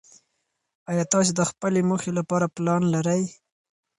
[0.91, 3.23] ایا تاسو د خپلې موخې لپاره پلان لرئ؟